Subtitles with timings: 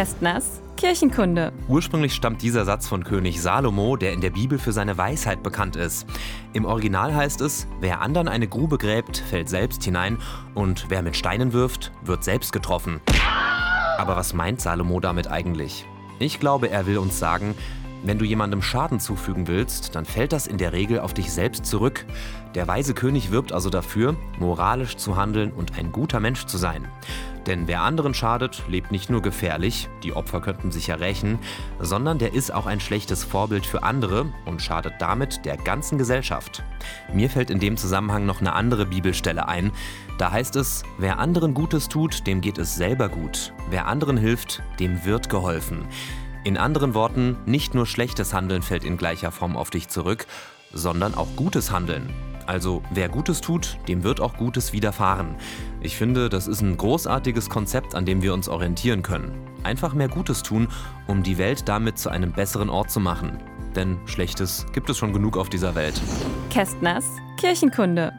[0.00, 1.52] Kästners Kirchenkunde.
[1.68, 5.76] Ursprünglich stammt dieser Satz von König Salomo, der in der Bibel für seine Weisheit bekannt
[5.76, 6.06] ist.
[6.54, 10.16] Im Original heißt es, wer anderen eine Grube gräbt, fällt selbst hinein
[10.54, 13.02] und wer mit Steinen wirft, wird selbst getroffen.
[13.98, 15.84] Aber was meint Salomo damit eigentlich?
[16.18, 17.54] Ich glaube, er will uns sagen,
[18.02, 21.66] wenn du jemandem Schaden zufügen willst, dann fällt das in der Regel auf dich selbst
[21.66, 22.06] zurück.
[22.54, 26.88] Der weise König wirbt also dafür, moralisch zu handeln und ein guter Mensch zu sein.
[27.46, 31.38] Denn wer anderen schadet, lebt nicht nur gefährlich, die Opfer könnten sich ja rächen,
[31.78, 36.62] sondern der ist auch ein schlechtes Vorbild für andere und schadet damit der ganzen Gesellschaft.
[37.12, 39.72] Mir fällt in dem Zusammenhang noch eine andere Bibelstelle ein.
[40.18, 43.52] Da heißt es, wer anderen Gutes tut, dem geht es selber gut.
[43.70, 45.86] Wer anderen hilft, dem wird geholfen.
[46.44, 50.26] In anderen Worten, nicht nur schlechtes Handeln fällt in gleicher Form auf dich zurück,
[50.72, 52.10] sondern auch gutes Handeln.
[52.46, 55.36] Also wer Gutes tut, dem wird auch Gutes widerfahren.
[55.82, 59.32] Ich finde, das ist ein großartiges Konzept, an dem wir uns orientieren können.
[59.62, 60.68] Einfach mehr Gutes tun,
[61.06, 63.38] um die Welt damit zu einem besseren Ort zu machen.
[63.74, 66.00] Denn Schlechtes gibt es schon genug auf dieser Welt.
[66.50, 67.06] Kästners
[67.38, 68.12] Kirchenkunde.